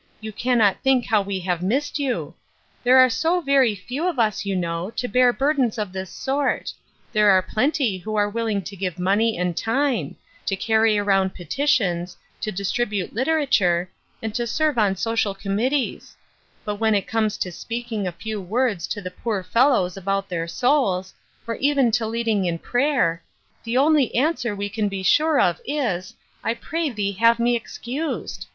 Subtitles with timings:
[0.19, 2.33] You cannot think how we have missed you!
[2.83, 6.73] There are so very few of us, you know, to bear burdens of this sort.
[7.13, 10.15] There are plenty who are willing to give money, and time;
[10.47, 13.91] to carry around petitions, to distribute literature,
[14.23, 16.17] and to serve on social committees;
[16.65, 20.47] but when it comes to speaking a few words to the poor fellows about their
[20.47, 21.13] souls,
[21.45, 23.21] or even to leading in prayer,
[23.63, 28.47] the only answer we can be sure of is,' I pray thee have me excused